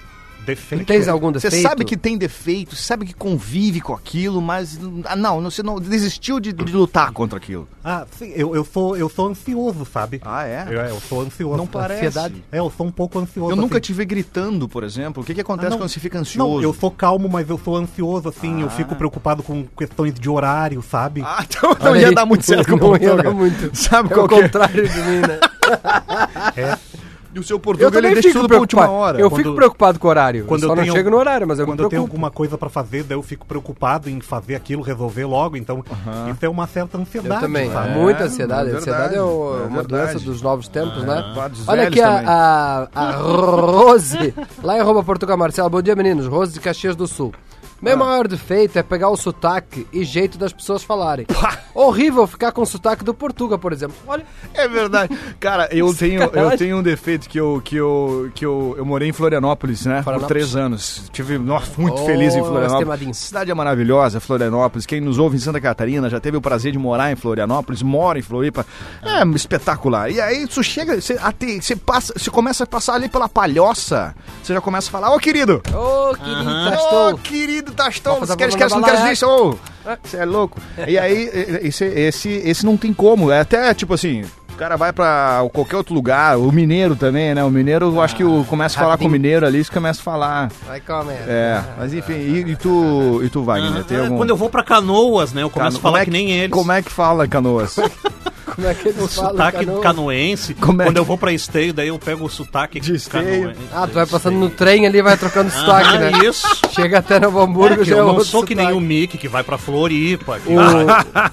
[0.45, 0.85] Defeito.
[0.85, 1.67] Tens algum Você defeito?
[1.67, 5.79] sabe que tem defeito, você sabe que convive com aquilo, mas ah, não, você não
[5.79, 7.67] desistiu de, de lutar contra aquilo.
[7.83, 10.19] Ah, sim, eu, eu, sou, eu sou ansioso, sabe?
[10.25, 10.65] Ah, é?
[10.67, 11.57] Eu, eu sou ansioso.
[11.57, 12.05] Não parece.
[12.07, 12.43] Ansiedade.
[12.51, 13.51] É, eu sou um pouco ansioso.
[13.51, 13.81] Eu nunca assim.
[13.81, 15.21] te vi gritando, por exemplo.
[15.21, 16.55] O que, que acontece Ah, quando você fica ansioso?
[16.55, 20.29] Não, eu sou calmo, mas eu sou ansioso, assim, eu fico preocupado com questões de
[20.29, 21.21] horário, sabe?
[21.23, 23.71] Ah, então não ia dar muito certo com o Não ia dar muito.
[23.77, 24.41] Sabe É qual o é?
[24.41, 25.39] contrário de mim, né?
[27.33, 29.03] E o seu Eu Portuga, ele deixa fico tudo pra última preocupado.
[29.05, 29.19] hora.
[29.21, 30.45] Eu Quando- fico preocupado com o horário.
[30.45, 32.01] quando eu só eu não tenho- chego no horário, mas eu Quando me eu tenho
[32.01, 35.81] alguma coisa pra fazer, daí eu fico preocupado em fazer aquilo, resolver logo, então
[36.29, 37.41] isso é uma certa Eu ansiedade.
[37.41, 37.71] também.
[37.71, 37.89] sabe?
[37.97, 38.69] Muita ansiedade.
[38.69, 41.23] é A ansiedade é, o- verdade, é uma doença dos novos tempos, né?
[41.37, 45.69] Ah, Olha aqui a, a, a Rose, lá em arroba Portugal Marcelo.
[45.69, 46.27] Bom dia, meninos.
[46.27, 47.33] Rose de Caxias do Sul.
[47.81, 47.85] Ah.
[47.85, 51.25] Meu maior defeito é pegar o sotaque e jeito das pessoas falarem.
[51.73, 53.95] Horrível ficar com o sotaque do Portuga, por exemplo.
[54.07, 55.17] Olha, É verdade.
[55.39, 59.09] Cara, eu tenho, eu tenho um defeito que eu que eu que eu, eu morei
[59.09, 59.97] em Florianópolis, né?
[59.97, 60.27] Por Florianópolis.
[60.51, 61.09] três anos.
[61.11, 62.73] Tive, nossa, muito Oh, feliz em Florianópolis.
[62.73, 63.13] Estemadinho.
[63.13, 64.85] Cidade é maravilhosa, Florianópolis.
[64.85, 68.19] Quem nos ouve em Santa Catarina já teve o prazer de morar em Florianópolis, mora
[68.19, 68.65] em Floripa.
[69.01, 70.11] É espetacular.
[70.11, 74.13] E aí tu chega, você, até, você passa, você começa a passar ali pela palhoça.
[74.43, 77.17] Você já começa a falar: "Ô, querido, ô, querido, Ô, tastou.
[77.19, 79.57] querido Tastou, Vou você fazer quer esquece, não quer isso, ô,
[80.03, 80.59] você é louco.
[80.87, 81.29] E aí,
[81.63, 85.77] esse, esse, esse não tem como, é até tipo assim, o cara vai pra qualquer
[85.77, 88.97] outro lugar, o mineiro também, né, o mineiro, eu acho que o, começa a falar
[88.97, 91.17] com o mineiro ali, isso começa a falar, Vai comer.
[91.27, 94.17] é, mas enfim, e, e tu, e tu Wagner, tem É, algum...
[94.17, 96.51] Quando eu vou pra Canoas, né, eu começo Cano- a falar é que nem eles.
[96.51, 97.75] Como é que fala, Canoas?
[98.55, 99.81] Como é que eles O falam, sotaque Canoa?
[99.81, 100.53] canoense.
[100.55, 103.23] Como é Quando que- eu vou pra esteio, daí eu pego o sotaque De esteio.
[103.43, 103.59] canoense.
[103.73, 106.11] Ah, tu vai passando no trem ali e vai trocando sotaque, Ah, né?
[106.25, 106.47] isso.
[106.71, 108.83] Chega até Novo É, Hamburgo, que já é eu não sou que nem sotaque.
[108.83, 110.39] o Mickey que vai pra Floripa.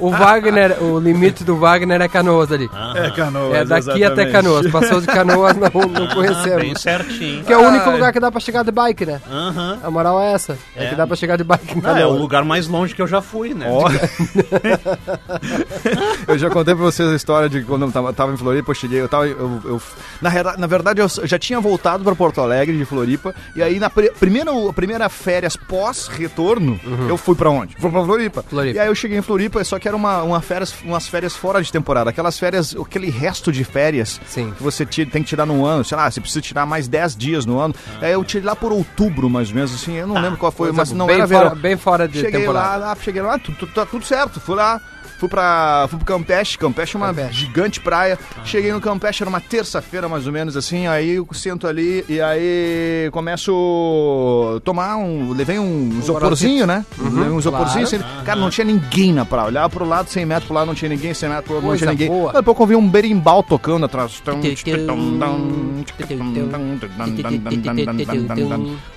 [0.01, 2.69] O, o Wagner, o limite do Wagner é Canoas ali.
[2.95, 4.67] É Canoas, É daqui até Canoas.
[4.71, 6.63] Passou de Canoas, não, não Ah, conhecemos.
[6.63, 7.45] bem certinho.
[7.45, 7.95] Que é o único Ai.
[7.95, 9.21] lugar que dá pra chegar de bike, né?
[9.31, 9.79] Aham.
[9.83, 10.59] A moral é essa.
[10.77, 10.89] É, É.
[10.91, 12.21] que dá pra chegar de bike em Ah, é o Canoas.
[12.21, 13.67] lugar mais longe que eu já fui, né?
[13.69, 13.89] Ó.
[16.29, 18.75] eu já contei pra vocês a história de quando eu tava, tava em Floripa, eu
[18.75, 19.27] cheguei, eu tava.
[19.27, 19.83] Eu, eu-
[20.21, 23.35] na, na verdade, eu já tinha voltado pra Porto Alegre de Floripa.
[23.57, 25.57] E aí, na pri- primeira, primeira férias
[26.03, 27.75] pós-retorno, eu fui pra onde?
[27.79, 28.43] Fui pra Floripa.
[28.49, 28.77] Floripa.
[28.77, 31.63] E aí eu cheguei em Floripa, só que era uma, uma férias, umas férias fora
[31.63, 32.11] de temporada.
[32.11, 34.53] Aquelas férias, aquele resto de férias Sim.
[34.57, 35.85] que você tira- tem que tirar no ano.
[35.85, 37.75] Sei lá, você precisa tirar mais 10 dias no ano.
[38.01, 39.95] Aí eu tirei lá por outubro, mais ou menos, assim.
[39.97, 41.57] Eu não lembro qual foi, mas não bem era fora, verão.
[41.61, 42.77] bem fora de Cheguei temporada.
[42.79, 44.41] lá, lá, cheguei lá, tudo, tudo, tá tudo certo.
[44.41, 44.81] Fui lá,
[45.19, 45.87] Fui pra.
[45.89, 48.19] Fui pro Campeche, Campeche é uma gigante praia.
[48.45, 50.87] Cheguei no Campeche, era uma terça-feira mais ou menos assim.
[50.87, 55.33] Aí eu sento ali e aí começo a tomar um.
[55.33, 56.87] Levei um isoporzinho, né?
[56.99, 57.89] Uhum, levei um isoporzinho.
[57.89, 58.05] claro.
[58.05, 59.49] assim, Cara, não tinha ninguém na praia.
[59.49, 61.77] Olhava pro lado, 100 metros pro lado, não tinha ninguém, 100 metros pro outro, não
[61.77, 62.09] tinha ninguém.
[62.09, 62.27] boa.
[62.27, 64.23] Daqui a pouco eu vi um berimbau tocando atrás.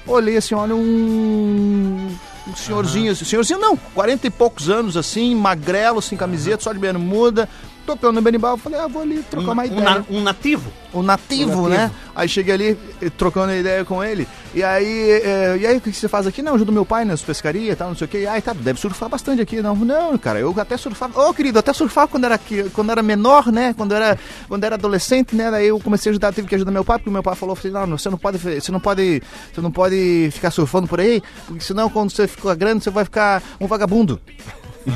[0.05, 2.09] Olhei assim, olha um.
[2.47, 6.79] Um senhorzinho, assim, senhorzinho não, 40 e poucos anos assim, magrelo, sem camiseta, só de
[6.79, 7.47] bermuda,
[7.85, 8.51] tocando no berimbau.
[8.53, 9.81] Eu falei, ah, vou ali trocar uma Um, ideia.
[9.81, 10.71] na- um nativo?
[10.93, 11.69] O nativo, O nativo.
[11.69, 11.91] né?
[12.13, 14.27] Aí cheguei ali, eh, trocando ideia com ele.
[14.53, 16.41] E aí, eh, e aí, o que você faz aqui?
[16.41, 18.27] Não, ajudo meu pai nas pescarias e tal, não sei o quê.
[18.29, 19.61] Ai, tá, deve surfar bastante aqui.
[19.61, 21.21] Não, não, cara, eu até surfava.
[21.21, 22.39] Ô, querido, até surfava quando era,
[22.73, 23.73] quando era menor, né?
[23.77, 24.17] Quando era,
[24.49, 25.49] quando era adolescente, né?
[25.49, 27.69] Daí eu comecei a ajudar, tive que ajudar meu pai, porque meu pai falou assim,
[27.69, 31.63] não, você não pode, você não pode, você não pode ficar surfando por aí, porque
[31.63, 34.19] senão quando você ficar grande, você vai ficar um vagabundo.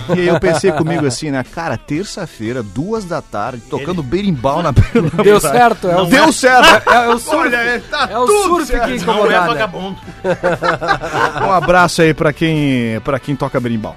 [0.10, 1.43] E aí eu pensei comigo assim, né?
[1.54, 5.58] Cara, terça-feira, duas da tarde, tocando berimbau na na Deu praia.
[5.60, 6.89] certo, é o- Deu certo!
[6.89, 7.38] É, é o surf.
[7.38, 8.86] Olha, é, tá É o tudo surf certo.
[8.88, 9.48] que incomoda, Não é né?
[9.48, 9.98] vagabundo.
[11.48, 13.95] Um abraço aí pra quem, pra quem toca berimbau.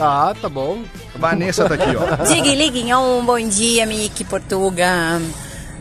[0.00, 0.82] Ah, tá bom.
[1.16, 2.24] Vanessa tá aqui, ó.
[2.24, 5.20] Diga, liguinho, um bom dia, Miki Portuga.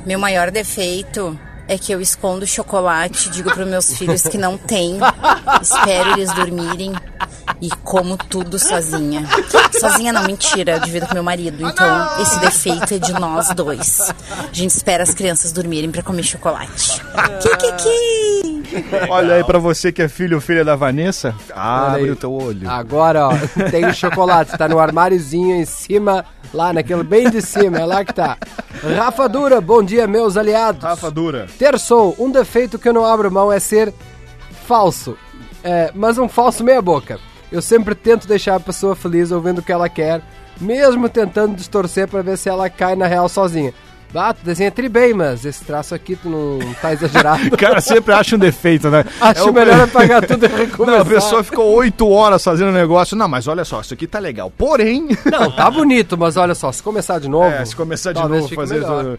[0.06, 1.38] Meu maior defeito
[1.72, 5.00] é que eu escondo chocolate, digo para meus filhos que não tem,
[5.62, 6.94] espero eles dormirem
[7.62, 9.26] e como tudo sozinha.
[9.80, 11.66] Sozinha não, mentira, eu divido com meu marido.
[11.66, 14.12] Então, esse defeito é de nós dois.
[14.30, 17.02] A gente espera as crianças dormirem para comer chocolate.
[17.40, 18.41] Kikiki!
[19.10, 22.70] Olha aí pra você que é filho ou filha da Vanessa, abre o teu olho.
[22.70, 23.32] Agora, ó,
[23.70, 28.04] tem o chocolate, tá no armáriozinho em cima, lá naquele bem de cima, é lá
[28.04, 28.38] que tá.
[28.96, 30.84] Rafa Dura, bom dia, meus aliados.
[30.84, 31.48] Rafa Dura.
[31.58, 33.94] Terçou, um defeito que eu não abro mão é ser
[34.66, 35.18] falso.
[35.64, 37.20] É, mas um falso meia boca.
[37.52, 40.22] Eu sempre tento deixar a pessoa feliz ouvindo o que ela quer,
[40.60, 43.74] mesmo tentando distorcer pra ver se ela cai na real sozinha.
[44.14, 47.48] Ah, tu desenha tri bem, mas esse traço aqui tu não tá exagerado.
[47.48, 49.06] O cara sempre acha um defeito, né?
[49.20, 50.86] Acho o- melhor apagar tudo e recomeçar.
[50.86, 53.16] Não, a pessoa ficou oito horas fazendo negócio.
[53.16, 54.52] Não, mas olha só, isso aqui tá legal.
[54.58, 55.08] Porém.
[55.32, 57.48] Não, tá bonito, mas olha só, se começar de novo.
[57.56, 58.76] É, se começar de novo, fazer.
[58.82, 59.18] melhor.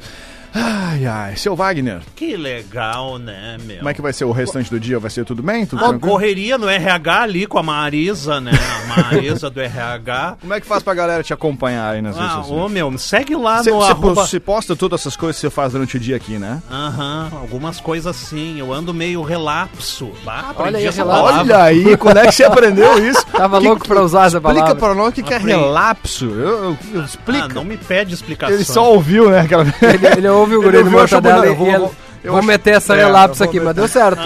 [0.55, 1.37] Ai, ai.
[1.37, 3.79] Seu Wagner, Que legal, né, meu?
[3.79, 4.99] como é que vai ser o restante do dia?
[4.99, 5.65] Vai ser tudo bem?
[5.65, 6.13] Tudo Uma tranquilo?
[6.13, 8.53] correria no RH ali com a Marisa, né?
[8.53, 10.37] A Marisa do RH.
[10.43, 12.63] Como é que faz pra galera te acompanhar aí nas redes Ah, sociais?
[12.63, 14.15] ô meu, segue lá Você, no você arroba...
[14.27, 16.63] você posta todas essas coisas que você faz durante o dia aqui, né?
[16.71, 18.59] Aham, algumas coisas assim.
[18.59, 20.11] Eu ando meio relapso.
[20.27, 21.39] Ah, aprendi Olha aí, relapso.
[21.41, 23.25] Olha aí, quando é que você aprendeu isso?
[23.27, 24.75] Tava louco pra usar essa Explica palavra.
[24.77, 26.27] pra nós o que, que é relapso.
[26.27, 27.45] Eu, eu- eu- explica.
[27.47, 28.55] Ah, não me pede explicação.
[28.55, 29.41] Ele só ouviu, né?
[29.41, 29.65] Aquela...
[29.81, 31.71] Ele, ele ouve o Ele guri do ouviu, achou Mortadela bonito.
[31.71, 31.95] e Eu vou-
[32.39, 33.81] eu meter essa É, relapso aqui, mas meter.
[33.81, 34.21] deu certo.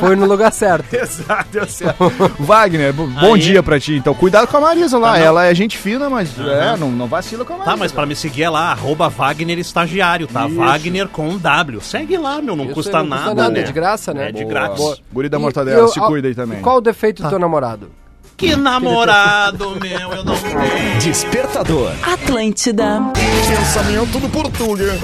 [0.00, 0.86] Foi no lugar certo.
[0.96, 1.98] Exato, deu certo.
[2.40, 3.40] Wagner, bo- bom Aí.
[3.40, 3.94] dia pra ti.
[3.94, 5.12] Então, cuidado com a Marisa lá.
[5.12, 5.18] Ah.
[5.18, 7.70] Ela é gente fina, mas é, não, não vacila com a Marisa.
[7.72, 10.46] Tá, mas pra me seguir é lá, arroba Wagner Estagiário, tá?
[10.46, 10.56] Isso.
[10.56, 11.80] Wagner com um W.
[11.82, 13.60] Segue lá, meu, não Isso custa não nada, custa nada, né?
[13.60, 14.28] é de graça, né?
[14.30, 14.78] É de grátis.
[14.78, 14.96] Boa.
[15.12, 16.60] Guri da mortadela, e eu- se cuida aí também.
[16.62, 17.90] Qual o defeito do teu namorado?
[18.36, 20.98] Que namorado, meu, eu não tenho.
[21.00, 21.92] Despertador.
[22.02, 23.00] Atlântida.
[23.48, 24.98] Pensamento do Portuga.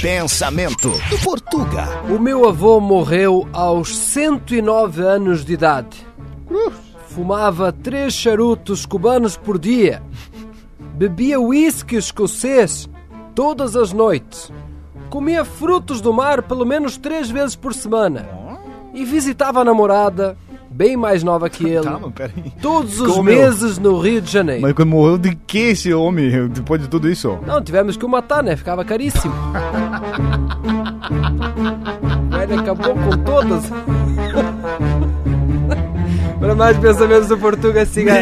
[0.00, 1.88] Pensamento do Portuga.
[2.08, 6.06] O meu avô morreu aos 109 anos de idade.
[7.08, 10.02] Fumava três charutos cubanos por dia.
[10.94, 12.88] Bebia uísque escocês
[13.34, 14.52] todas as noites.
[15.10, 18.28] Comia frutos do mar pelo menos três vezes por semana.
[18.94, 20.36] E visitava a namorada,
[20.70, 22.52] bem mais nova que ele, Tá, mas peraí.
[22.60, 23.22] todos os Como?
[23.24, 24.62] meses no Rio de Janeiro.
[24.62, 27.38] Mas quando morreu de que esse homem, depois de tudo isso?
[27.46, 28.56] Não, tivemos que o matar, né?
[28.56, 29.32] Ficava caríssimo.
[32.42, 33.64] Ele acabou com todas.
[36.38, 38.12] Para mais pensamentos do Portuga, siga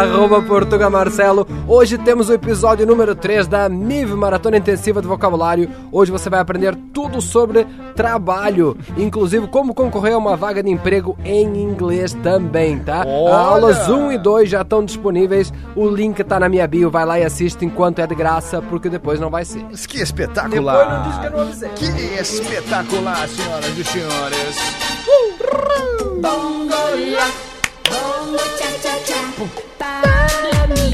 [0.00, 1.46] arroba Portuga Marcelo.
[1.68, 5.68] Hoje temos o episódio número 3 da MIV Maratona Intensiva do Vocabulário.
[5.92, 11.16] Hoje você vai aprender tudo sobre trabalho, inclusive como concorrer a uma vaga de emprego
[11.24, 13.04] em inglês também, tá?
[13.06, 13.34] Olha!
[13.36, 15.52] Aulas 1 e 2 já estão disponíveis.
[15.76, 18.88] O link tá na minha bio, vai lá e assiste enquanto é de graça, porque
[18.88, 19.62] depois não vai ser.
[19.86, 20.78] Que espetacular!
[20.78, 21.68] Depois não diz que eu não avisei.
[21.70, 24.81] Que espetacular, senhoras e senhores!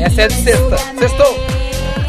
[0.00, 0.78] Essa é de sexta.
[0.98, 1.67] Sextou.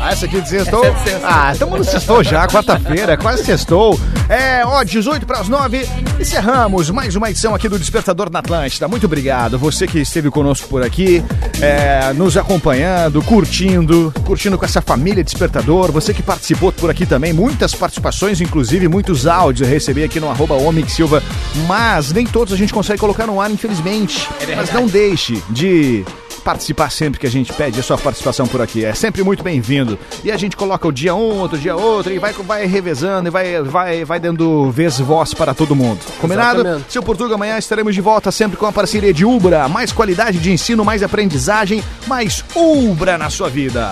[0.10, 0.84] Ah, essa aqui é de sextou?
[0.90, 1.20] É.
[1.24, 4.00] Ah, estamos no sextou já, quarta-feira, quase sextou.
[4.28, 5.88] É, ó, 18 para as 9,
[6.20, 8.88] encerramos mais uma edição aqui do Despertador na Atlântida.
[8.88, 11.24] Muito obrigado, você que esteve conosco por aqui,
[11.62, 17.32] é, nos acompanhando, curtindo, curtindo com essa família Despertador, você que participou por aqui também,
[17.32, 20.56] muitas participações, inclusive muitos áudios eu recebi aqui no arroba
[20.88, 21.22] Silva,
[21.68, 24.28] mas nem todos a gente consegue colocar no ar, infelizmente.
[24.56, 26.04] Mas não deixe de
[26.40, 28.86] participar sempre que a gente pede a sua participação por aqui.
[28.86, 29.98] É sempre muito bem-vindo.
[30.24, 33.32] E a gente coloca o dia um, outro dia outro, e vai, vai revezando e
[33.32, 36.00] vai, vai, vai dando vez voz para todo mundo.
[36.20, 36.62] Combinado?
[36.62, 36.92] Exatamente.
[36.92, 39.68] Seu Portuga, amanhã estaremos de volta sempre com a parceria de Ubra.
[39.68, 43.92] Mais qualidade de ensino, mais aprendizagem, mais Ubra na sua vida.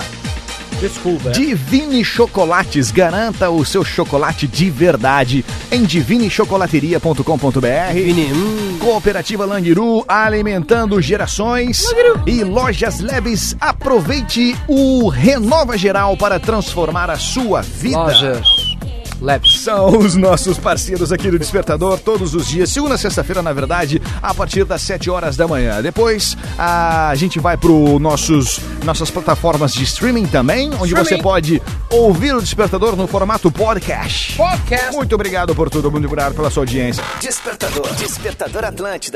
[0.79, 1.31] Desculpa.
[1.31, 8.79] Divine Chocolates, garanta o seu chocolate de verdade em divinechocolateria.com.br.
[8.79, 11.83] Cooperativa Langiru, alimentando gerações.
[12.25, 17.97] E Lojas Leves, aproveite o Renova Geral para transformar a sua vida.
[17.97, 18.66] Lojas
[19.21, 19.61] Leves.
[19.61, 24.01] São os nossos parceiros aqui do Despertador todos os dias, segunda a sexta-feira, na verdade,
[24.21, 25.81] a partir das 7 horas da manhã.
[25.81, 31.03] Depois a gente vai para nossos nossas plataformas de streaming também, onde Streaming.
[31.03, 34.35] você pode ouvir o Despertador no formato podcast.
[34.35, 34.95] Podcast.
[34.95, 37.03] Muito obrigado por tudo, muito obrigado pela sua audiência.
[37.19, 37.87] Despertador.
[37.95, 39.15] Despertador Atlântida.